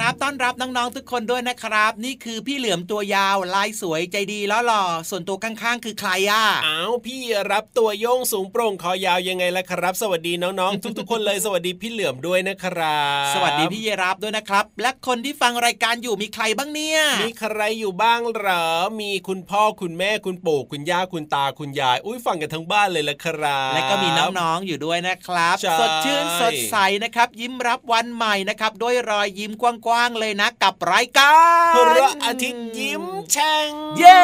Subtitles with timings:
[0.00, 7.20] น้องๆทุกคนด้วยนะครับ นี่คือพี่เหลือมตัวยาวลายสวยใจดีแล้วหล่อส่วนตัวข้างๆ คือใครอะอ้าวพี่
[7.52, 18.66] รับตัวโยงสูงโปร่งคอยาวยังไงล่ะครับ สวัสดีน้องๆ ทุกๆคนเลยสวัสดีพี่เหลือมด้วยนะครับ สวัสดีพี่เยรับด้วยนะครับ และคนที่ฟังรายการอยู่มีใครบ้างเนี่ยมีใครอยู่บ้างเหรอ
[19.00, 31.34] มีคุณพ่อคุณแม่คุณปู่คุณย่าคุณตาคุณยาย อุ้ยฟังกันทั้งบ้านเลยละครับและก็มีน้องๆอยู่ด้วยนะครับ สดชื่นสดใสนะครับ ยิ้มรับวันใหม่นะครับด้วยรอยยิ้มกว้างๆเลยนะกับรายกา
[31.72, 34.22] รพระอาทิตย์ยิ้มแฉ่งเย้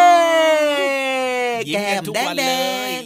[1.75, 2.45] แก้มแดงแด
[2.99, 3.01] ง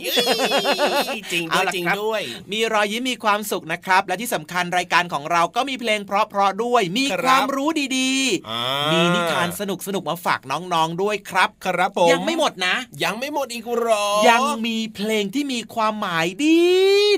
[1.33, 2.23] จริงด้วยจริงด้วย
[2.53, 16.61] มีรอยยิ้มมีความสุขนะครับ และที่สำคัญรายการของเราก็มีเพลงเพราะๆด้วย มีความรู้ดีๆ มีนิทานสนุกสนุกมาฝากน้องๆด้วยครับ ครับผมยังไม่หมดนะ ยังไม่หมดอีกหรอ ยังมีเพลงที่มีความหมายดี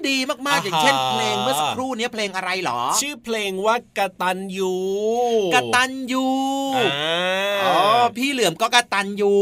[0.09, 0.17] ดี
[0.47, 4.75] มากๆ อย่างเช่นเพลงเมื่อสักครู่นี้เพลงอะไรหรอ ชื่อเพลงว่ากตันยู
[5.55, 6.27] กตันยู
[7.65, 7.77] อ๋อ
[8.17, 9.35] พี่เหลือมก็กระตันยู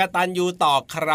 [0.00, 1.10] กระตันยูต่อใคร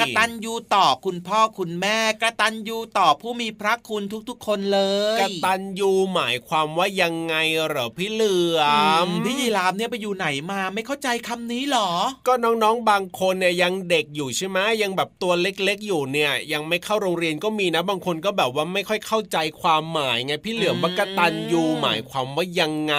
[0.00, 4.80] กระตันยูต่อคุณพ่อคุณแม่กระตันยูต่อผู้มีพระคุณทุกๆ คนเล
[5.16, 7.34] ยกระตันยูหมายความว่ายังไง
[7.66, 8.60] เหรอพี่เหลือ
[9.06, 11.90] มพี่ยีรามเนี่ยไปอยู่ไหนมาไม่เข้าใจคำนี้หรอ
[12.26, 22.96] ก็น้องๆบางคนเนี่ยยังเด็กอยู่ใช่ไหมยังแบบตัวเล็กๆอยู่เนี่ย ยังไม่เข้าโรงเรียนก็มีนะบางคนก็แบบว่าไม่ค่อยเข้าใจความหมายไงพี่เหลือมว่ากระตันยูหมายความว่ายังไง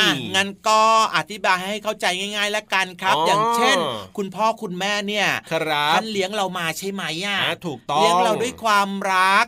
[0.00, 0.82] อะงั้นก็
[1.16, 3.76] อธิบายให้เข้าใจง่ายๆแล้วกันครับ อย่างเช่น
[4.16, 5.28] คุณพ่อคุณแม่เนี่ย
[5.94, 9.44] ท่านเลี้ยงเรามาใช่ไหมอะถูกต้องเลี้ยงเราด้วยความรัก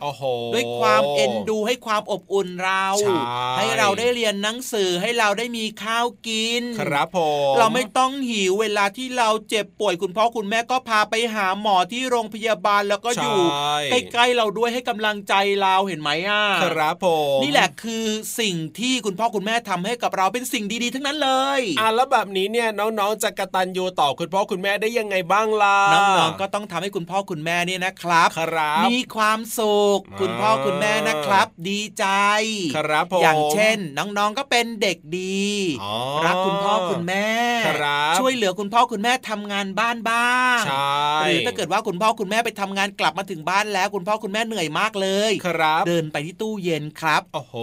[0.53, 2.85] ด้วยความเอ็นดูให้ความอบอุ่นเรา
[3.57, 7.19] ให้เราได้เรียนหนังสือให้เราได้มีข้าวกิน ครับผ
[7.51, 13.39] มเราไม่ต้องหิวเวลาที่เราเจ็บป่วยคุณพ่อคุณแม่ก็พาไปหาหมอที่โรงพยาบาลแล้วก็อยู่
[13.91, 17.07] ใกล้ๆเราด้วยให้กำลังใจเราเห็นไหมอะครับผ
[17.37, 18.05] มนี่แหละคือ
[18.39, 32.05] สิ่งที่คุณพ่อคุณแม่ทำให้กับเราเป็นสิ่งดีๆ ทั้งนั้นเลยอะแล้วแบบนี้เนี่ยน้องๆจะกระตันยูต่อคุณพ่อคุณแม่ได้ยังไงบ้างล่ะน้องๆก็ต้องทำให้คุณพ่อคุณแม่เนี่ยนะครับครับมีความสุขคุณพ่อคุณแม่นะครับ ดีใจ
[32.75, 35.43] ครับผมอย่างเช่น น้องๆก็เป็นเด็กดี
[36.25, 37.27] รักคุณพ่อคุณแม่
[38.19, 40.59] ช่วยเหลือคุณพ่อคุณแม่ทำงานบ้านบ้าง
[41.21, 45.02] หรือถ้าเกิดว่าคุณพ่อคุณแม่ไปทำงานกลับมาถึงบ้านแล้ว คุณพ่อคุณแม่เหนื่อยมากเลย
[45.45, 47.55] ครับ เดินไปที่ตู้เย็นครับโอ้โห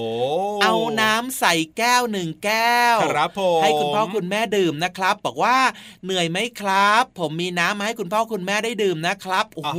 [0.62, 5.56] เอาน้ำใส่แก้วหนึ่งแก้วครับผมให้คุณพ่อคุณแม่ดื่มนะครับ บอกว่า
[6.04, 9.78] เหนื่อยไหมครับ ผมมีน้ำมาให้คุณพ่อคุณแม่ได้ดื่มนะครับโอ้โห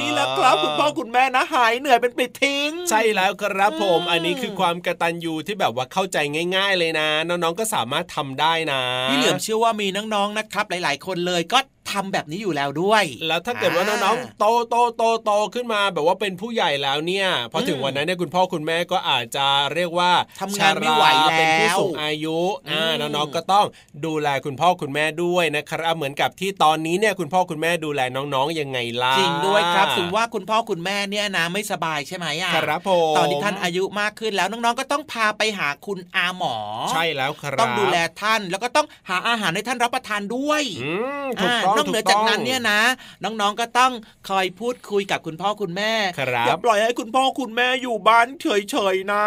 [0.00, 6.16] นี่แหละครับคุณพ่อคุณแม่นะหายเหนื่อยเป็นปลิดทิ้ง ใช่แล้วครับผม อันนี้คือความกระตันยูที่แบบว่าเข้าใจ
[6.56, 8.80] ง่าย ๆ เลยนะ น้องๆก็สามารถทำได้นะ
[9.10, 11.58] พี่เหลือมเชื่อว่ามีน้องๆนะครับ หลาย ๆ คนเลยก็
[11.92, 20.10] ทำแบบนี้อยู่แล้วด้วย แล้วถ้าเกิดว่าน้องๆโตโตโตโตขึ้นมาแบบว่าเป็นผู้ใหญ่แล้วเนี่ย พอถึงวันนั้นเนี่ยคุณพ่อคุณแม่ก็อาจจะเรียกว่า
[20.40, 22.38] ทำงานไม่ไหวแล้วเป็นผู้สูงอายุ
[22.70, 23.66] อ่าน้องๆก็ต้อง
[24.06, 36.56] ดูแลคุณพ่อคุณแม่ด้วยนะครับ เหมือนกับที่ตอนนี้เนี่ยคุณพ่อคุณแม่ดูแลน้องๆยังไงล่ะจริงด้วยครับถึงว่าคุณพ่อคุณแม่เนี่ยนะไม่สบายใช่ไหมอะครับผมตอนที่ท่านอายุมากขึ้นแล้วน้องๆก็ต้องพาไปหาคุณอาหมอ
[36.90, 40.62] ใช่แล้วครับต้องดูแลท่านแล้วก็ต้องหาอาหารให้ท่านรับประทานด้วย
[41.40, 42.80] ถูกต้องนอกเหนือจากนั้นเนี่ยนะ
[43.24, 43.92] น้องๆก็ต้อง
[44.28, 45.92] คอยพูดคุยกับคุณพ่อคุณแม่
[46.46, 49.24] อย่าปล่อยให้คุณพ่อคุณแม่อยู่บ้านเฉยๆนะ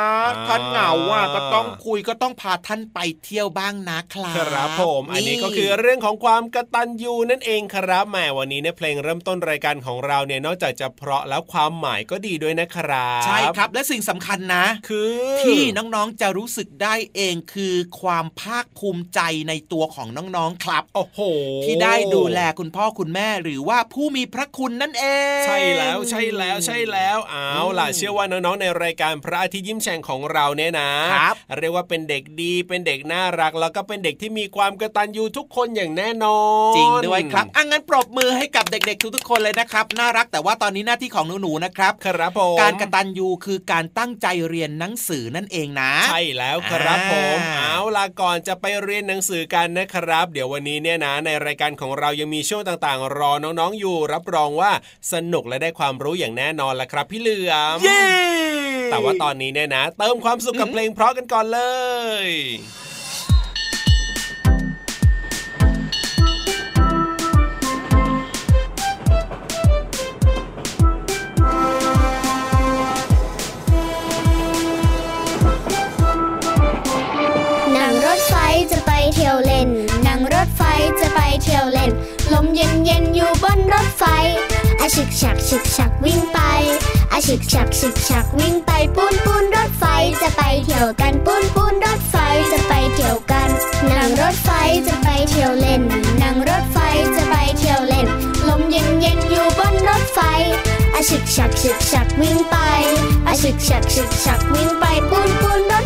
[0.48, 15.12] ท่านเหงาอะก็ต้องคุยก็ต้องพาท่านไปเที่ยวบ้างนะครับครับผมอันนี้ก็คือเรื่องของความกตัญญูนั่นเองครับแหมวันนี้เนี่ยเพลงเริ่มต้นรายการของเราเนี่ยนอกจากจะเพราะแล้วความหมายก็ดีด้วยนะครับใช่ครับและสิ่งสำคัญนะ คือ
[15.44, 21.20] ที่น้องๆจะรู้สึกได้เองคือความภาคภูมิใจในตัวของน้องๆครับโอ้โห
[21.66, 25.06] ที่ได้ดูแลคุณพ่อคุณแม่หรือว่าผู้มีพระคุณนั่นเอ
[25.42, 36.40] ง ใช่แล้วใช่แล้วใช่แล้วเอาล่ะเชื่อว่าน้องๆในรายการพระอาทิตย์ยิ้มแฉ่งของเราเนี่ยนะครับเรียกว่าเป็นเด็กดีเป็นเด็กน่ารัก แล้วก็เป็นเด็กที่มีความกตัญญูทุกคนอย่างแน่นอ
[36.74, 54.72] นจริงด้วยครับอังั้นปรบมือให้กับเด็กๆ ทุกๆคนเลยนะครับ น่ารักแต่ว่าตอนนี้หน้าที่ของหนูๆนะครับครับผมการกตัญญูคือการตั้งใจเรียนหนังสือนั่นเองนะ ใช่แล้วครับผมเอาล่ะก่อนจะไปเรียนหนังสือกันนะครับ เดี๋ยววันนี้เนี่ยนะในรายการของเรายังมีช่วงต่างๆ รอน้องๆอยู่ รับรองว่า
[55.14, 58.04] สนุกและได้ความรู้อย่างแน่นอนละครับพี่เหลือมเย้
[58.92, 61.60] แต่ว่าตอนนี้เนี่ยนะ เติมความสุขกับเพลงเพราะกันก่อนเล
[62.26, 62.28] ย
[84.96, 86.40] ฉึกฉักฉึกฉักวิ่งไป
[87.12, 89.86] อาฉึกฉักฉึกฉักวิ่งไปปูนปูนรถไฟ
[90.22, 92.16] จะไปเที่ยวกันปูนปูนรถไฟ
[92.52, 93.50] จะไปเที่ยวกัน
[93.92, 94.50] นั่งรถไฟ
[94.88, 95.82] จะไปเที่ยวเล่น
[96.22, 96.78] นั่งรถไฟ
[97.16, 98.08] จะไปเที่ยวเล่น
[98.48, 100.20] ลมเย็นเย็นอยู่บนรถไฟ
[100.94, 102.56] อาฉึกฉักฉึกฉักวิ่งไป
[103.28, 105.86] อาฉึกฉักฉึกฉักวิ่งไปปูนปูนรถ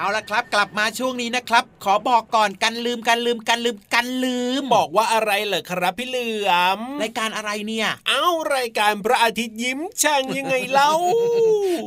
[0.00, 8.26] เอาละครับ กลับมาช่วงนี้นะครับ ขอบอกก่อนกันลืมกันลืมกันลืม กันลืมบอกว่าอะไรเหรอครับพี่เหลือมรายการอะไรเนี่ย เอ้า
[8.56, 10.92] รายการพระอาทิตย์ยิ้มช่างยังไงเล่า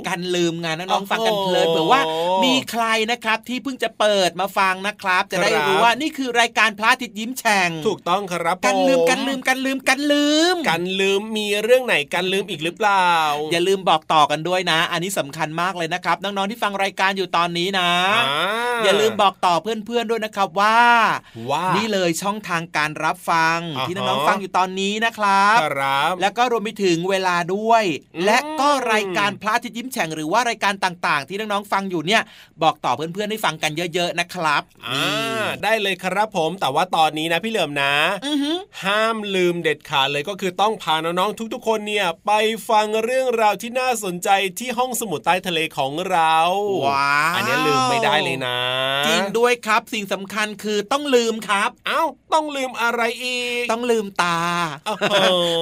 [0.08, 2.02] กันลืมงานน้องฟังกันเพลินเผื่อว่า
[2.44, 13.10] มีใครนะครับที่เพิ่งจะเปิดมาฟังนะครับ จะได้รู้ว่านี่คือรายการพระอาทิตย์ยิ้มแฉ่งถูกต้องครับกันลืมกันลืมกันลืมกันลืม กันลืมมีเรื่องไหนกันลืมอีกหรือเปล่า
[13.52, 17.90] อย่าลืมบอกต่อกันด้วยนะ อันนี้สำคัญมากเลยนะครับน้องๆที่ฟังรายการอยู่ตอนนี้นะ
[18.84, 20.80] อย่าลืมบอกต่อเพื่อนๆด้วยนะครับว่า
[21.52, 27.84] ว่านี่เลยช่องทางการรับฟัง ที่น้องๆฟังอยู่ตอนนี้นะครับครับแล้วก็รวมไปถึงเวลาด้วย
[28.26, 32.22] และก็รายการพระอาทิตย์ยิ้มแฉ่งหรือว่ารายการต่างๆ ที่น้องๆฟังอยู่เนี่ย
[32.64, 37.94] บอกต่อเพื่อนๆให้ฟังกันเยอะ ๆนะครับอ่าได้เลยครับผมแต่ว่าตอนนี้นะพี่เหลิมนะ
[38.84, 42.32] ห้ามลืมเด็ดขาดเลยก็คือต้องพาน้องๆทุกๆ คนเนี่ยไป
[42.70, 44.30] ฟังเรื่องราวที่น่าสนใจ
[44.60, 46.38] ที่ห้องสมุดใต้ทะเลของเรา
[46.88, 48.58] ว้าอันนี้ลืมไม่ได้เลยนะ
[49.08, 54.40] จริงด้วยครับสิ่งสำคัญคือต้องลืมครับเอ้าต้องลืมอะไรอีก ต้องลืมตา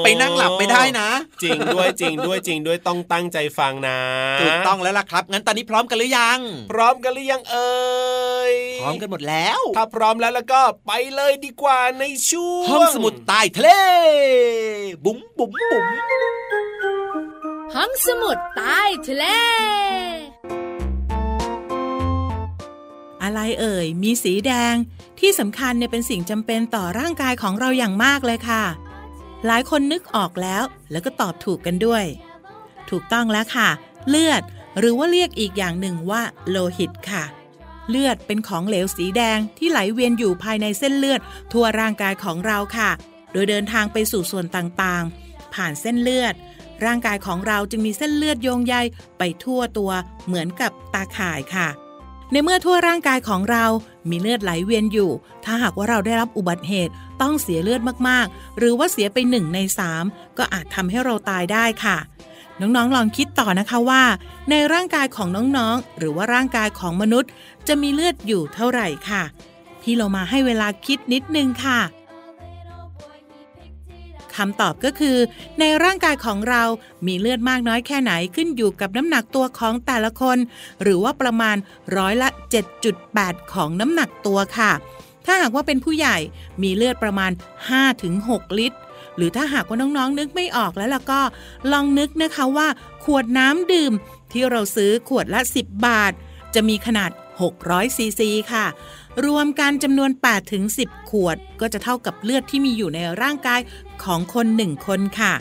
[0.04, 1.10] ไปนั่งหลับไม่ได้นะ
[1.44, 4.00] จริงด้วยจริงด้วยจริงด้วยต้องตั้งใจฟังนะ
[4.42, 6.40] ถูกต้องแล้วล่ะครับ งั้นตอนนี้พร้อมกันหรือยัง
[6.72, 7.72] พร้อมกันหรือยังเอ่
[8.52, 13.70] ยพร้อมกันหมดแล้ว ถ้าพร้อมแล้วแล้วก็ไปเลยดีกว่าในช่วงห้องสมุดใต้ทะเล
[15.06, 15.86] บุ๋มบุ๋มบุ๋ม
[17.76, 19.26] ห้องสมุดใต้ทะเล
[23.20, 24.76] เอาอะไรเอ่ย มีสีแดง
[25.22, 28.64] ที่สำคัญเนี่ยเป็นสิ่งจำเป็นต่อร่างกายของเราอย่างมากเลยค่ะ
[29.46, 32.06] หลายคนนึกออกแล้วแล้วก็ตอบถูกกันด้วย
[32.90, 33.70] ถูกต้องแล้วค่ะ
[34.10, 34.42] เลือด
[34.80, 37.24] หรือว่าเรียกอีกอย่างหนึ่งว่าโลหิตค่ะ
[37.90, 42.90] เลือดเป็นของเหลวสีแดงที่ไหลเวียนอยู่ภายในเส้นเลือด ทั่วร่างกายของเราค่ะ
[43.32, 46.34] โดยเดินทางไปสู่ส่วนต่างๆ ผ่านเส้นเลือด
[46.86, 48.76] ร่างกายของเราจึงมีเส้นเลือดโยงใย
[49.18, 49.92] ไปทั่วตัว
[50.26, 51.68] เหมือนกับตาข่ายค่ะ
[52.32, 53.66] ในเมื่อทั่วร่างกายของเรา
[54.10, 55.12] มีเลือดไหลเวียนอยู่
[55.46, 60.04] ถ้าหากว่าเราได้รับอุบัติเหตุ ต้องเสียเลือดมากๆ หรือว่าเสียไปหนึ่งในสาม
[60.38, 61.98] ก็อาจทำให้เราตายได้ค่ะ
[62.60, 64.04] น้องๆลองคิดต่อนะคะว่า
[64.50, 65.28] ในร่างกายของ
[65.58, 67.30] น้องๆ หรือว่าร่างกายของมนุษย์
[67.68, 69.24] จะมีเลือดอยู่เท่าไหร่ค่ะ
[69.82, 71.80] พี่เรามาให้เวลาคิดนิดนึงค่ะ
[74.36, 75.18] คำตอบก็คือ
[75.60, 76.64] ในร่างกายของเรา
[77.08, 80.38] มีเลือดมากน้อยแค่ไหนขึ้นอยู่กับน้ำหนักตัวของแต่ละคน
[80.82, 81.56] หรือว่าประมาณ
[81.98, 82.30] ร้อยละ
[82.92, 84.72] 7.8 ของน้ำหนักตัวค่ะ
[85.26, 86.18] ถ้าหากว่าเป็นผู้ใหญ่
[86.64, 87.32] มีเลือดประมาณ
[87.96, 88.80] 5-6 ลิตร
[89.16, 91.22] หรือถ้าหากว่าน้องๆ นึกไม่ออกแล้วล่ะก็
[91.72, 92.68] ลองนึกนะคะว่า
[93.04, 93.94] ขวดน้ำดื่ม
[94.32, 96.14] ที่เราซื้อขวดละ 10 บาท
[96.54, 97.12] จะมีขนาด
[97.54, 98.66] 600ซีซีค่ะ
[99.26, 103.62] รวมกันจำนวน8ถึง10 ขวด ก็จะเท่ากับเลือดที่มีอยู่ในร่างกาย
[104.04, 105.34] ของคนหนึ่งคนค่ะ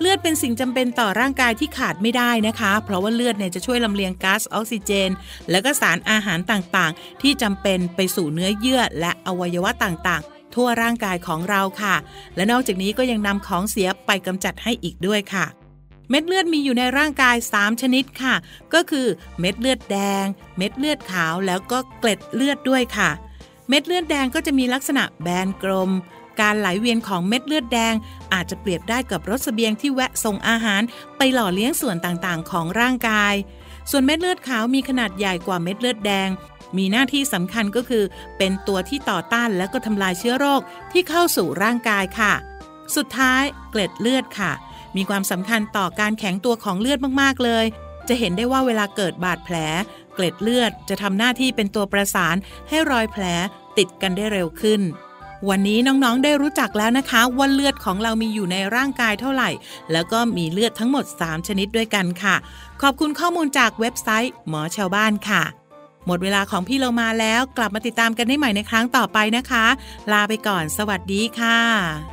[0.00, 5.10] เลือดเป็นสิ่งจำเป็นต่อร่างกายที่ขาดไม่ได้นะคะ เพราะว่าเลือดเนี่ยจะช่วยลำเลียงก๊าซออกซิเจน
[5.50, 11.94] และก็สารอาหารต่างๆ ที่จำเป็นไปสู่เนื้อเยื่อและอวัยวะต่างๆ ทั่วร่างกายของเราค่ะ
[12.36, 15.46] และนอกจากนี้ก็ยังนำของเสียไปกำจัดให้อีกด้วยค่ะ
[16.10, 18.34] เม็ดเลือดมีอยู่ในร่างกาย 3 ชนิดค่ะ
[18.74, 19.06] ก็คือ
[19.40, 20.24] เม็ดเลือดแดง
[20.58, 23.10] เม็ดเลือดขาวแล้วก็เกล็ดเลือดด้วยค่ะ
[23.68, 25.90] เม็ดเลือดแดงก็จะมีลักษณะแบนกลม
[26.40, 27.94] การไหลเวียนของเม็ดเลือดแดง
[28.32, 30.82] อาจจะเปรียบได้กับรถเสบียงที่แวะส่งอาหาร
[31.16, 33.34] ไปหล่อเลี้ยงส่วนต่างๆ ของร่างกาย
[33.90, 36.28] ส่วนเม็ดเลือดขาวมีขนาดใหญ่กว่าเม็ดเลือดแดง
[36.76, 38.04] มีหน้าที่สำคัญก็คือ
[38.38, 40.60] เป็นตัวที่ต่อต้านและก็ทำลายเชื้อโรค
[40.92, 42.32] ที่เข้าสู่ร่างกายค่ะ
[42.96, 44.52] สุดท้ายเกล็ดเลือดค่ะ
[44.96, 47.64] มีความสำคัญต่อการแข็งตัวของเลือดมากๆเลย
[48.08, 49.56] จะเห็นได้ว่าเวลาเกิดบาดแผล
[50.14, 52.36] เกล็ดเลือดจะทำหน้าที่เป็นตัวประสาน
[52.68, 53.24] ให้รอยแผล
[53.78, 54.80] ติดกันได้เร็วขึ้น
[55.48, 59.50] วันนี้น้องๆได้รู้จักแล้วนะคะว่าเลือดของเรามีอยู่ในร่างกายเท่าไหร่
[59.92, 62.36] แล้วก็มีเลือดทั้งหมด 3 ชนิดด้วยกันค่ะ
[62.82, 65.42] ขอบคุณข้อมูลจากเว็บไซต์หมอชาวบ้านค่ะ
[66.06, 69.66] หมดเวลาของพี่เรามาแล้ว กลับมาติดตามกันได้ใหม่ในครั้งต่อไปนะคะ
[70.12, 72.11] ลาไปก่อน สวัสดีค่ะ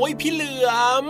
[0.00, 0.70] โอ้โหพี่เหลือ
[1.02, 1.04] ม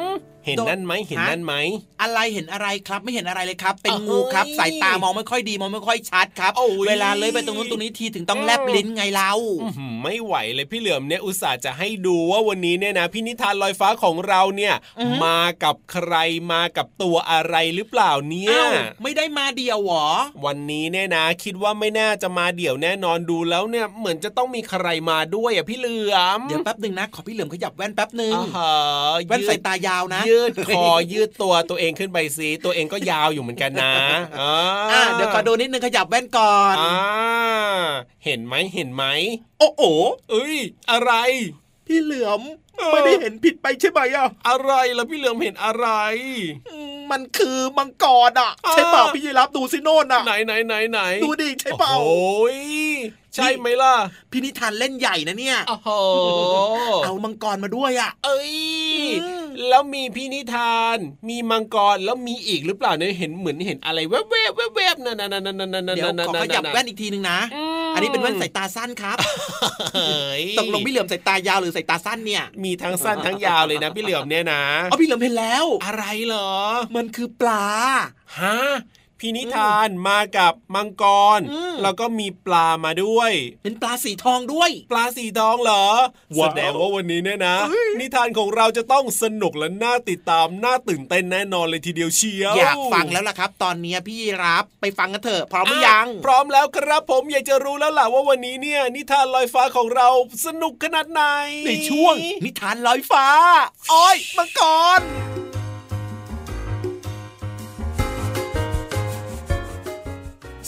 [0.47, 1.55] เห็นนั่นไหมเห็นนั่นไหม
[2.03, 9.33] อะไรเห็นอะไรครับไม่เห็นอะไรเลยครับ เป็นเอ้ยงูครับ สายตามองไม่ค่อยดีมองไม่ค่อยชัดครับโอ้ยเวลาเลยไปตรงนู้นตรงนี้ทีถึงต้องแลบลิ้นไงเรา
[9.63, 16.15] อื้อหือไม่ไหวเลยพี่เหลือมเนี่ยอุตส่าห์จะให้ดูว่าวันนี้เนี่ยนะพี่นิทานลอยฟ้าของเราเนี่ยอือฮึมากับใคร
[16.53, 20.09] มากับตัวอะไรหรือเปล่าเนี่ยอ้าวไม่ได้มาเดียวเหรอ
[20.45, 28.71] วันนี้เนี่ยนะ คิดว่าไม่น่าจะมาเดี่ยวแน่นอนดูแล้วเนี่ยเหมือนจะต้องมีใครมาด้วยอะพี่เหลือมเดี๋ยวแป๊บหนึ่งนะขอพี่เหลือมขยับแว่นแป๊บหนึ่งอ่าฮะ
[29.29, 33.95] แว่นยืดสายตายาวนะยืดคอยืดตัวตัวเองขึ้นไปสิตัวเองก็ยาวอยู่เหมือนกันนะ
[34.41, 34.55] อ่า
[34.93, 36.97] อ่าเดี๋ยวขอดูนิดนึงขยับแว่นก่อนอ่า
[38.25, 39.05] เห็นไหมเห็นไหม
[39.59, 39.83] โอ้โห
[40.31, 40.57] เอ้ย
[40.91, 41.13] อะไร
[41.87, 42.41] พี่เหลือม
[42.79, 45.87] เออไม่ได้เห็นผิดไปใช่ไหมอะอะไรล่ะพี่เหลือมเห็นอะไร
[46.71, 52.59] อืมมันคือมังกรอะอ่าใช่เปล่าพี่ยีรับดูสิโน่นอะไหนไหนไหนไหนดูดิใช่เปล่าโอ้ย
[53.35, 53.95] ใช่ไหมล่ะ
[54.31, 55.89] พี่นิทานเล่นใหญ่นะเนี่ยโอ้โห
[57.05, 58.55] เอามังกรมาด้วยอะ เอ้ย
[59.23, 60.97] อืมแล้วมีพี่นิทาน
[61.29, 67.39] มีมังกรแล้วมีอีกหรือเปล่าเนี่ยเห็นเหมือนเห็นอะไรแวบๆแวบๆนั่นนั่นนั่นนั่นนั่นนั่นเดี๋ยวขอขยับแว่นอีกทีนึงนะ
[67.95, 69.17] อันนี้เป็นแว่นสายตาสั้นครับ
[69.95, 76.53] เฮ้ยตกลงพี่เหลือมสายตายาวหรือสายตาสั้นเนี่ย มีทั้งสั้นทั้งยาวเลยนะพี่เหลือมเนี่ยนะเอาพี่เหลือมเห็นแล้ว อะไรเหรอ
[76.97, 77.67] มันคือปลา
[78.41, 78.59] ฮะ
[79.21, 81.05] พี่นิทานมากับมังก
[81.39, 85.85] รอืมแล้วก็มีปลามาด้วย เป็นปลาสีทองด้วย ปลาสีทองเหรอ
[86.37, 87.57] ว้าวแสดงว่าวันนี้เนี่ยนะ
[88.01, 100.09] นิทานของเราจะต้องสนุกและน่าติดตามน่าตื่นเต้นแน่นอนเลยทีเดียวเชียวอยากฟังแล้วล่ะครับ ตอนนี้พี่รับไปฟังกันเถอะพร้อมหรือยัง พร้อมแล้วครับผมอยากจะรู้แล้วล่ะว่าวันนี้เนี่ย นิทานลอยฟ้าของเรา
[100.47, 101.23] สนุกขนาดไหน
[101.67, 103.27] ในช่วงนิทานลอยฟ้า
[103.93, 104.61] อ้อยมังก
[105.01, 105.03] ร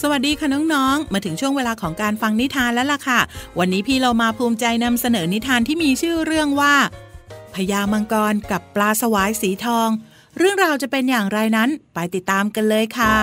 [0.05, 3.21] สวัสดีค่ะน้องๆ มาถึงช่วงเวลาของการฟังนิทานแล้วล่ะค่ะ
[3.59, 6.75] วันนี้พี่เรามาภูมิใจนำเสนอนิทานที่มีชื่อเรื่องว่า
[7.55, 9.88] พญามังกรกับปลาสวายสีทอง
[10.38, 13.17] เรื่องราวจะเป็นอย่างไรนั้นไปติดตามกันเลยค่ะ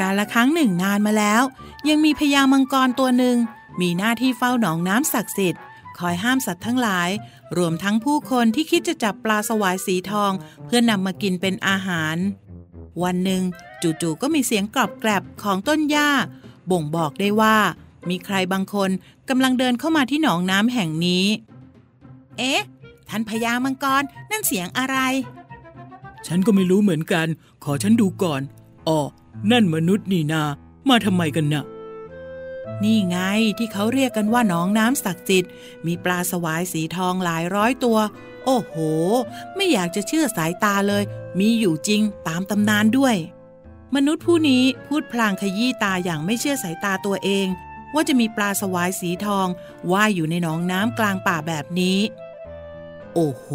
[0.00, 1.42] การละครั้งหนึ่งนานมาแล้ว
[1.88, 3.36] ยังมีพญามังกรตัวหนึ่ง
[3.80, 5.62] มีหน้าที่เฝ้าหนองน้ำศักดิ์สิทธิ์
[5.98, 7.10] คอยห้ามสัตว์ทั้งหลาย
[7.56, 10.32] รวมทั้งผู้คนที่คิดจะจับปลาสวายสีทอง
[10.64, 12.16] เพื่อนนำมากินเป็นอาหาร
[13.02, 13.44] วันหนึ่ง
[13.82, 16.10] จู่ๆก็มีเสียงกรอบแกรบของต้นหญ้า
[16.70, 17.56] บ่งบอกได้ว่า
[18.08, 18.90] มีใครบางคน
[19.28, 21.26] กำลังเดินเข้ามาที่หนองน้ำแห่งนี้
[22.38, 22.62] เอ๊ะ
[23.08, 24.98] ท่านพญามังกรนั่นเสียงอะไร
[26.26, 27.26] ฉันก็ไม่รู้เหมือนกัน
[27.64, 28.42] ขอฉันดูก่อน
[28.88, 29.00] อ๋อ
[29.50, 30.42] นั่นมนุษย์นี่นา
[30.88, 31.64] มาทำไมกันนะ่ะ
[32.84, 33.18] นี่ไง
[33.58, 35.50] ที่เขาเรียกกันว่าหนองน้ำศักดิ์สิทธิ์
[35.86, 37.98] มีปลาสวายสีทองหลายร้อยตัว
[38.44, 38.74] โอ้โห
[39.54, 41.02] ไม่อยากจะเชื่อสายตาเลย
[41.40, 43.16] มีอยู่จริงตามตำนานด้วย
[43.96, 47.46] มนุษย์ผู้นี้พูดพลางขยี้ตาอย่างไม่เชื่อสายตาตัวเอง
[47.94, 49.46] ว่าจะมีปลาสวายสีทอง
[49.92, 51.98] ว่ายอยู่ในหนองน้ำกลางป่าแบบนี้
[53.14, 53.46] โอ้โห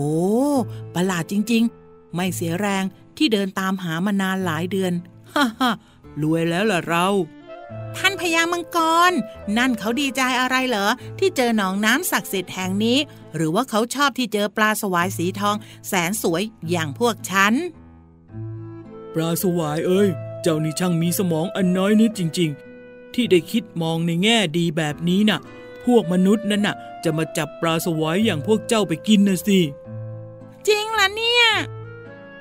[0.96, 2.84] ประหลาดจริง ๆ ไม่เสียแรง
[3.18, 4.94] ที่เดินตามหามานานหลายเดือน
[5.34, 5.72] ฮ่าฮ่า
[6.22, 7.08] รวยแล้วล่ะเรา
[7.98, 8.78] ท่านพญามังก
[9.10, 9.12] ร
[9.58, 10.88] นั่นเขาดีใจอะไรเหรอ
[11.20, 12.98] ที่เจอหนองน้ำศักดิ์สิทธิ์แห่งนี้
[13.36, 15.56] หรือว่าเขาชอบที่เจอปลาสวายสีทอง
[15.88, 17.54] แสนสวยอย่างพวกฉัน
[19.14, 20.10] ปลาสวายเอ้ย
[20.42, 22.50] เจ้านี่ช่างมีสมองอันน้อยนิดจริง
[22.82, 25.40] ๆ ที่ได้คิดมองในแง่ดีแบบนี้น่ะ
[25.86, 31.44] พวกมนุษย์นั่นน่ะ จะมาจับปลาสวายอย่างพวกเจ้าไปกินนะสิฉจริงล่ะเนี่ย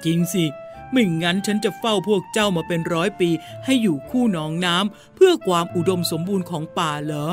[0.05, 0.45] จริงสิ
[0.93, 3.31] ไม่งั้นฉันจะเฝ้าพวกเจ้ามาเป็นร้อยปี
[3.65, 7.27] ให้อยู่คู่หนองน้ำเพื่อความอุดมสมบูรณ์ของป่าเหรอ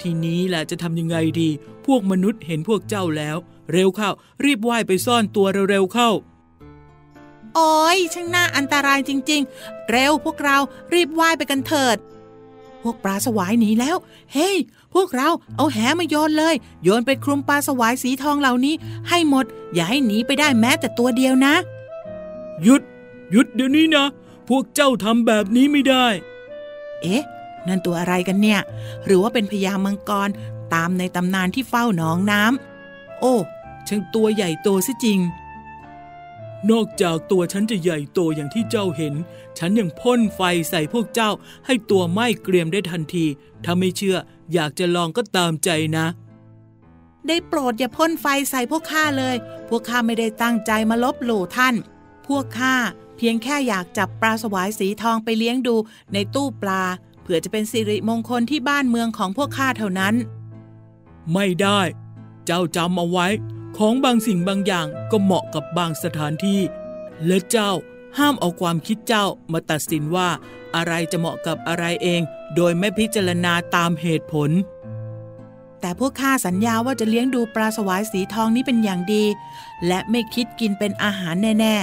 [0.00, 1.48] ทีนี้แหละจะทำยังไงดี
[1.86, 3.36] พวกมนุษย์เห็นพวกเจ้าแล้ว
[3.72, 4.10] เร็วเข้า
[4.44, 6.10] รีบว่ายไปซ่อนตัวเร็วๆเข้า
[7.54, 10.58] โอ้ยช่างน่าอันตรายจริง ๆ เร็วพวกเรา
[10.94, 11.96] รีบว่ายไปกันเถิด
[12.82, 13.96] พวกปลาสวายหนีแล้ว
[14.32, 14.56] เฮ้ย
[14.94, 18.74] พวกเราเอาแหมาโยนเลย โยนไปคลุมปลาสวายสีทองเหล่านี้
[19.08, 21.54] ให้หมด อย่าให้หนีไปได้แม้แต่ตัวเดียวนะ
[22.62, 22.82] หยุด
[23.30, 24.06] หยุดเดี๋ยวนี้นะ
[24.48, 26.06] พวกเจ้าทำแบบนี้ไม่ได้
[27.02, 27.24] เอ๊ะ
[27.66, 28.60] นั่นตัวอะไรกันเนี่ย
[29.04, 30.28] หรือว่าเป็นพญามังกร
[30.74, 33.34] ตามในตำนานที่เฝ้าหนองน้ำโอ้
[33.88, 35.18] ช่างตัวใหญ่โตซิจริง
[36.70, 39.14] นอกจากตัวฉันจะใหญ่โตอย่างที่เจ้าเห็น
[39.58, 40.40] ฉันยังพ่นไฟ
[40.70, 41.30] ใส่พวกเจ้า
[41.66, 43.26] ให้ตัวไหม้เกรียมได้ทันที
[43.64, 44.16] ถ้าไม่เชื่อ
[44.52, 46.06] อยากจะลองก็ตามใจนะ
[47.26, 49.36] ได้โปรดอย่าพ่นไฟใส่พวกข้าเลย
[49.68, 51.74] พวกข้าไม่ได้ตั้งใจมาลบหลู่ท่าน
[52.26, 52.74] พวกข้า
[53.16, 55.76] เพียงแค่อยากจับปลาสวายสีทองไปเลี้ยงดู
[56.12, 56.82] ในตู้ปลา
[57.22, 60.14] เพื่อจะเป็นสิริมงคลที่บ้านเมืองของพวกข้าเท่านั้น
[61.32, 61.80] ไม่ได้
[62.46, 63.26] เจ้าจำเอาไว้
[63.78, 66.60] ของบางสิ่งบางอย่างก็เหมาะกับบางสถานที่
[67.26, 67.70] และเจ้า
[68.18, 70.28] ห้ามเอาความคิดเจ้ามาตัดสินว่า
[70.76, 72.20] อะไรจะเหมาะกับอะไรเอง
[72.56, 74.50] โดยไม่พิจารณาตามเหตุผล
[75.80, 79.24] แต่พวกข้าสัญญาว่าจะเลี้ยงดูปลาสวายสีทองนี้เป็นอย่างดี
[79.86, 81.76] และไม่คิดกินเป็นอาหารแน่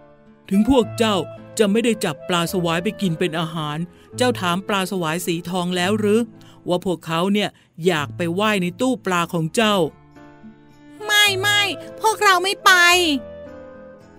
[0.00, 1.16] ๆ ถึงพวกเจ้า
[1.58, 3.78] จะไม่ได้จับปลาสวายไปกินเป็นอาหาร
[4.16, 6.20] เจ้าถามปลาสวายสีทองแล้วหรือ
[6.68, 7.48] ว่าพวกเขาเนี่ย
[7.86, 9.74] อยากไปไหว้ในตู้ปลาของเจ้า
[11.22, 11.62] ไม่ไม่
[12.00, 12.70] พวกเราไม่ไป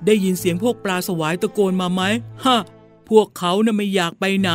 [0.06, 2.02] ได้ยินเสียงพวกปลาสวายตะโกนมาไหม
[2.46, 2.58] ฮะ
[3.10, 4.52] พวกเขาน่ะไม่อยากไปไหน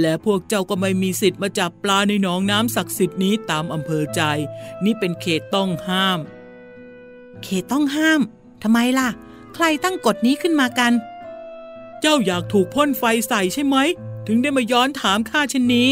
[0.00, 4.20] และพวกเจ้าก็ไม่มีสิทธิ์มาจับปลาในหนองน้ำศักดิ์สิทธิ์นี้ตามอำเภอใจ
[4.84, 6.18] นี่เป็นเขตต้องห้าม
[7.42, 8.20] เขตต้องห้าม
[8.62, 9.08] ทำไมล่ะ
[9.54, 10.92] ใครตั้งกฎนี้ขึ้นมากัน
[12.00, 13.76] เจ้าอยากถูกพ่นไฟใส่ใช่ไหม
[14.26, 15.90] ถึงได้มาย้อนถามข้าเช่นนี้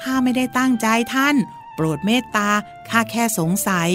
[0.00, 1.36] ข้าไม่ได้ตั้งใจท่าน
[1.74, 2.48] โปรดเมตตา
[2.88, 3.90] ข้าแค่สงสัย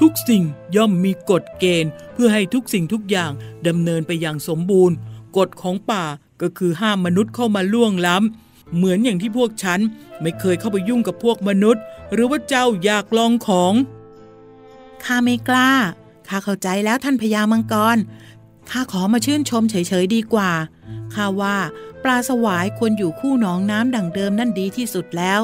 [0.00, 0.42] ทุกสิ่ง
[0.76, 3.32] ย่อมมีกฎเกณฑ์ เพื่อให้ทุกสิ่งทุกอย่าง
[3.66, 4.96] ดำเนินไปอย่างสมบูรณ์
[5.36, 6.04] กฎของป่า
[6.42, 9.80] ก็คือห้ามมนุษย์เข้ามาล่วงล้ำ เหมือนอย่างที่พวกฉัน
[10.22, 13.74] ไม่เคยเข้าไปยุ่งกับพวกมนุษย์ หรือว่าเจ้าอยากลองของ
[15.04, 15.72] ข้าไม่กล้า
[16.28, 17.98] ข้าเข้าใจแล้วท่านพญามังกร
[18.70, 20.50] ข้าขอมาชื่นชมเฉยๆดีกว่า
[21.14, 21.56] ข้าว่า
[22.02, 25.40] ปลาสวายควรอยู่คู่หนองน้ำดั่งเดิมนั่นดีที่สุดแล้ว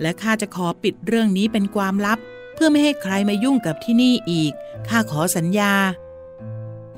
[0.00, 2.18] และข้าจะขอปิดเรื่องนี้เป็นความลับ
[2.64, 4.52] พื่อไม่ให้ใครมายุ่งกับที่นี่อีก
[4.88, 5.72] ข้าขอสัญญา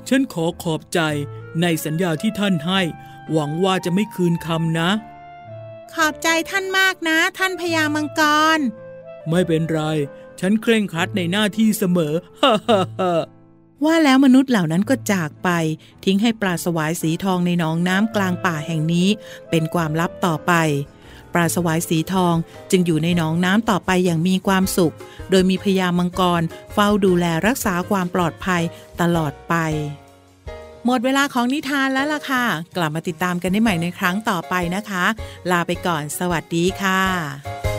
[0.07, 0.99] ฉันขอขอบใจ
[1.61, 2.81] ในสัญญาที่ท่านให้
[3.31, 4.89] หวังว่าจะไม่คืนคำนะ
[5.93, 8.21] ขอบใจท่านมากนะ ท่านพญามังก
[8.57, 8.59] ร
[9.29, 9.81] ไม่เป็นไร
[10.39, 13.21] ฉันเคร่งครัดในหน้าที่เสมอ ฮ่าฮ่าฮ่า
[13.85, 15.49] ว่าแล้วมนุษย์เหล่านั้นก็จากไป
[16.05, 19.07] ทิ้งให้ปลาสวายสีทองในหนองน้ำกลางป่าแห่งนี้
[19.49, 20.53] เป็นความลับต่อไป
[21.35, 22.35] ปลาสวายสีทอง
[22.71, 24.95] จึงอยู่ในหนองน้ำต่อไปอย่างมีความสุข
[25.29, 26.41] โดยมีพญามังกร
[26.73, 28.61] เฝ้าดูแลรักษาความปลอดภัย
[29.01, 29.55] ตลอดไป
[30.85, 32.45] หมดเวลาของนิทานแล้วล่ะค่ะ
[32.77, 35.05] กลับมาติดตามกันได้ใหม่ในครั้งต่อไปนะคะ
[35.51, 37.74] ลาไปก่อน สวัสดีค่ะ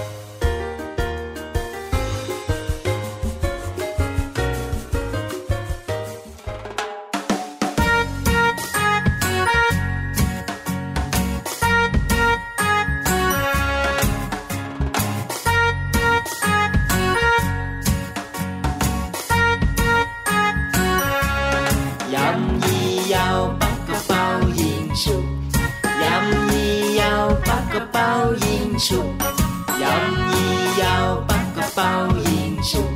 [32.70, 32.90] ฉุก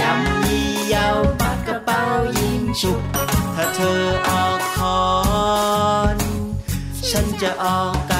[0.00, 2.02] ยำยี่ยาวปัดกระเป๋า
[2.38, 3.00] ยิงฉุก
[3.56, 5.00] ถ้าเธอออกคอ
[6.16, 6.18] น
[7.10, 8.11] ฉันจะออก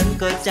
[0.00, 0.50] ฉันก็จ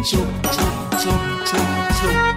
[0.00, 2.34] ยิงฉุบฉุบฉุบฉุบฉุบ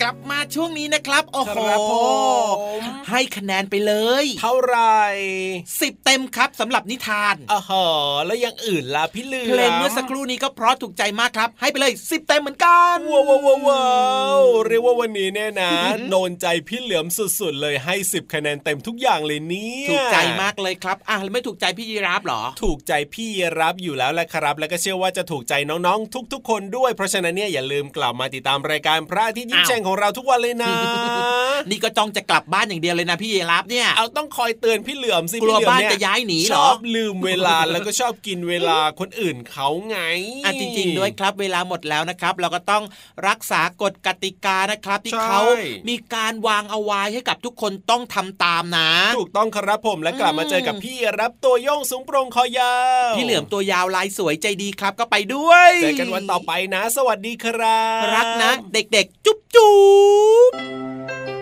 [0.00, 1.56] กลับมาช่วงนี้นะครับ โอ้โห
[3.12, 4.78] ให้คะแนนไปเลย เท่าไหร
[5.80, 7.86] สิบเต็มครับสำหรับนิทานอ๋อหอ
[8.26, 13.86] แล้วอยังอื่นล่ะพี่เหลือมเพลงเมื่อสักครู่นี้ก็เพราะถูกใจมากครับ ให้ไปเลยสิบเต็มเหมือนกันว้าวว้าวว้า
[14.38, 15.72] วเรียกว่าวันนี้เนี่ยนะ
[16.10, 17.06] โดนใจพี่เหลือม
[17.40, 23.28] สุดๆ เลยให้สิบคะแนนเต็มทุกอย่างเลยเนี่ยถูกใจมากเลยครับอะแล้วไม่ถูกใจพี่ยีราฟเหรอ ถูกใจพี่
[23.60, 30.72] รับอยู่แล้วแหละครับ แล้วก็เชื่อว่าจะถูกใจน้องๆ ทุก ๆ คนด้วย เพราะฉะนั้นเนี่ยอย่าลืมกลับมาติดตามรายการพระอาทิตย์ยิ้มอ้าวแฉ่งของเราทุกวันเลยนะ
[31.70, 39.98] นี่ก็จ้องจะกลับบ้านอย่างเดียวเลยนะพี่ยีราฟเนี่ยเอาต้องคอยเตือนพี่เหลือมสิกลัวพี่เหลือมบ้านเยจะย้ายหนีเหรอชอบลืมเวลาแล้วก็ชอบกินเวลาคนอื่นเขาไง
[40.44, 42.84] อะจริงๆด้วยครับเวลาหมดแล้วนะครับ เราก็ต้อง
[43.28, 45.40] รักษากฎกติกานะครับ ที่ใช่เขา
[45.88, 52.74] มีการวางเอาไว้ให้กับทุกคนต้องทำตามนะ ถูกต้องครับผมและกลับมาเจอกับพี่รับตัวโยงสูงโปรงคอยา
[53.10, 59.74] วพี่เหลือมตัวยาวลายสวยใจดีครับก็ไปด้วยเจอกันวันต่อไปนะ สวัสดีครับ รักนะ เด็กๆ จุ๊บจุ๊
[60.50, 61.41] บ